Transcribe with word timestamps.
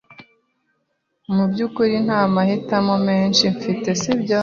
Mubyukuri 1.35 1.95
nta 2.05 2.21
mahitamo 2.33 2.95
menshi 3.07 3.43
mfite, 3.55 3.89
sibyo? 4.01 4.37